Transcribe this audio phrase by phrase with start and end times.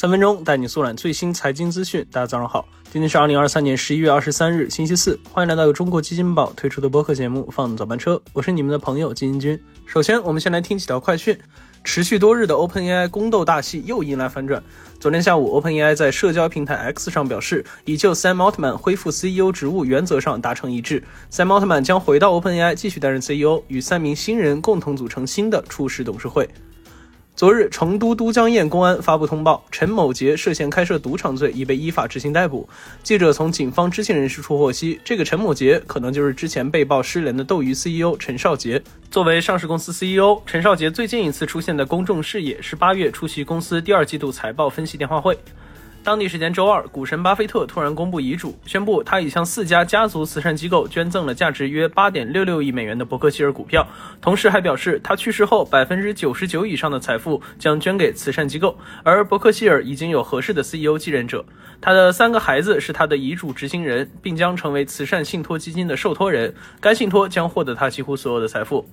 [0.00, 2.02] 三分钟带你速览最新财经资讯。
[2.10, 5.20] 大家早上好，今天是二零二三年十一月二十三日，星期四。
[5.30, 9.60] 欢迎来到由中国基金报推出的播客节目《放早班车》，我是你们的朋友金金君。
[9.84, 11.38] 首先，我们先来听几条快讯。
[11.84, 14.62] 持续多日的 OpenAI 宫斗大戏又迎来反转。
[14.98, 21.04] 昨天下午，OpenAI 在社交平台 X 上表示，已就 Sam Altman 恢复 CEO 职务原则上达成一致。
[21.30, 26.48] Sam Altman 将回到 OpenAI 继续担任 CEO，与三名新人共同组成新的初始董事会。
[27.36, 32.68] 昨日，成都都江堰公安发布通报，陈某杰涉嫌开设赌场罪，已被依法执行逮捕。
[33.02, 38.82] 记者从警方知情人士处获悉，这个陈某杰可能就是之前被曝失联的斗鱼 CEO 陈少杰。
[39.10, 45.38] 作为上市公司 CEO，陈少杰最近一次出现的公众视野是八月出席公司第二季度财报分析电话会。
[46.02, 53.86] 当地时间周二，股神巴菲特突然公布遗嘱，宣布他已向四家家族慈善机构捐赠了价值约八点六六亿美元的伯克希尔股票，
[54.20, 61.44] 同时还表示他去世后百分之九十九以上的财富将捐给慈善机构，而伯克希尔已经有合适的 CEO 继任者，
[61.82, 68.88] 他的三个孩子是他的遗嘱执行人，并将成为慈善信托基金的受托人，该信托将获得他几乎所有的财富。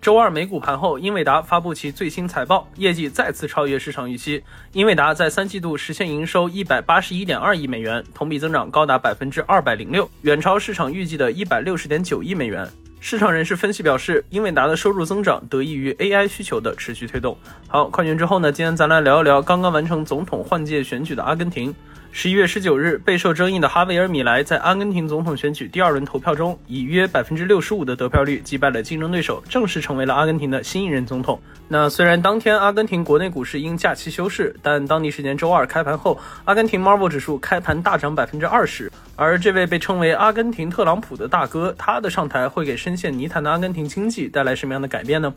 [0.00, 4.42] 周二美股盘后，英伟达发布其最新财报，业绩再次超越市场预期。
[4.72, 12.66] 英伟达在三季度实现营收一百八十一点二亿美元，同比增长高达百分之二百零六，远超市场预计的一百六十点九亿美元。
[12.98, 17.36] 市场人士分析表示，英伟达的收入增长得益于 AI 需求的持续推动。
[17.68, 18.50] 好，快讯之后呢？
[18.50, 21.74] 今天咱来聊一聊刚刚完成总统换届选举的阿根廷。
[22.12, 31.40] 十一月十九日，备受争议的哈维尔·米莱在阿根廷总统选举第二轮投票中，以约百分之六十五的得票率击败了竞争对手，正式成为了阿根廷的新一任总统。
[31.68, 38.90] 那虽然当天阿根廷国内股市因假期休市，但当地时间周二开盘后，阿根廷 Marvel 指数开盘大涨百分之二十。
[39.14, 45.32] 而这位被称为阿根廷特朗普的大哥，他的上台会给深陷泥潭的阿根廷经济带来什么样的改变呢？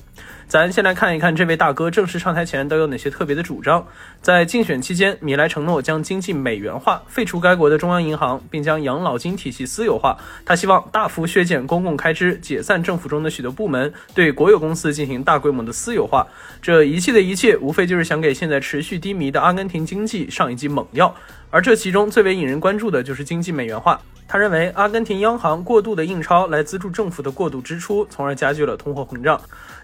[0.47, 3.85] 咱先来看一看这位大哥正式上台前都有哪些特别的主张。
[4.21, 10.17] 在竞选期间，米莱承诺将经济美元化，废除该国的中央银行，并将养老金体系私有化。
[10.45, 16.25] 他希望大幅削减公共开支，解散政府中的许多部门，对国有公司进行大规模的私有化。
[16.61, 21.13] 这一切的一切，无非就是想给现在持续低迷的阿根廷经济上一剂猛药。
[21.49, 23.99] 而这其中最为引人关注的就是经济美元化。
[24.27, 29.39] 他认为，阿根廷央行过度的印钞来资助政府的过度支出，从而加剧了通货膨胀。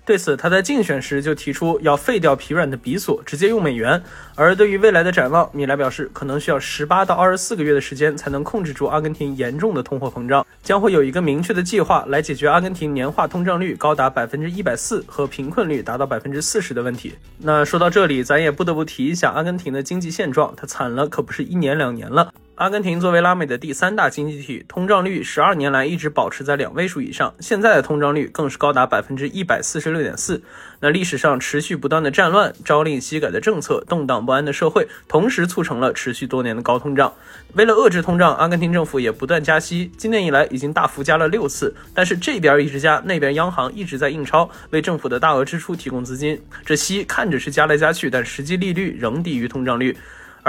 [0.05, 4.01] 对此，他在竞选时就提出要废掉疲软的比索，直接用美元。
[4.33, 17.13] 而对于未来的展望，米莱表示，可能需要十八到二十四个月的时间才能控制住阿根廷严重的通货膨胀，将会有一个明确的计划来解决阿根廷年化通胀率高达百分之一百四和贫困率达到百分之四十的问题。
[17.37, 22.33] 那说到这里，咱也不得不提一下阿根廷的经济现状，它惨了可不是一年两年了。
[22.59, 30.43] 阿根廷作为拉美的第三大经济体，通胀率十二年来一直保持在两位数以上，现在的通胀率更是高达百分之一百四十六点四。
[30.81, 37.13] 那历史上持续不断的战乱、朝令夕改的政策、动荡不安的社会，同时促成了持续多年的高通胀。
[37.53, 41.73] 为了遏制通胀，阿根廷政府也不断加息，今年以来已经大幅加了六次。
[41.93, 46.37] 但是这边一直加，那边央行一直在印钞，为政府的大额支出提供资金。
[46.65, 49.95] 这息看着是加来加去，但实际利率仍低于通胀率。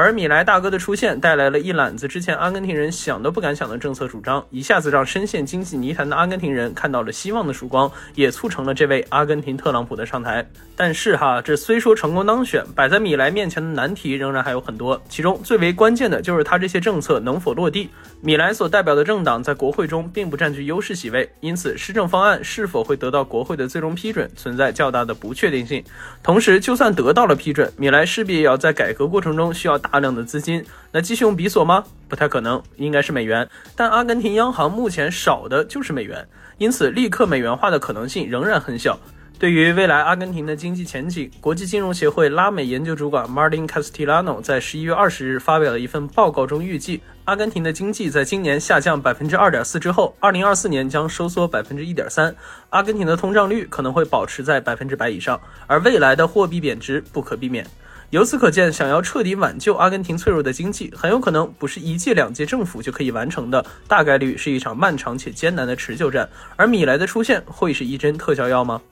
[0.01, 10.49] 而米莱大哥的出现，带来了一揽子之前阿根廷人想都不敢想的政策主张，一下子让深陷经济泥潭的阿根廷人看到了希望的曙光，也促成了这位阿根廷特朗普的上台。
[10.75, 17.91] 但是哈，这虽说成功当选，摆在米莱面前的难题仍然还有很多，其中最为关键的就是他这些政策能否落地。
[18.23, 25.85] 米莱所代表的政党在国会中并不占据优势席位，因此施政方案是否会得到国会的最终批准，存在较大的不确定性。
[26.23, 29.81] 同时，就算得到了批准，米莱势必也要在改革过程中需要。
[29.81, 31.85] 大大量的资金，那继续用比索吗？
[32.09, 33.49] 不太可能，应该是美元。
[33.75, 36.27] 但阿根廷央行目前少的就是美元，
[36.59, 38.99] 因此立刻美元化的可能性仍然很小。
[39.39, 52.35] 对于未来阿根廷的经济前景，国际金融协会拉美研究主管 Martin Castellano 在十一月二十日发表的一份报告中预计，阿根廷的经济在今年下降百分之二点四之后，二零二四年将收缩百分之一点三。
[52.69, 57.67] 阿根廷的通胀率可能会保持在百分之百以上，而未来的货币贬值不可避免。
[58.11, 66.29] 由此可见，想要彻底挽救阿根廷脆弱的经济，很有可能不是一届两届政府就可以完成的，大概率是一场漫长且艰难的持久战。
[66.57, 68.83] 而米莱的出现会是一针特效药吗？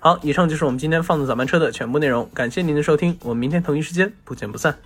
[0.00, 4.76] 好，以上就是我们今天放的早班车的全部内容，感谢您的收听，我们明天同一时间不见不散。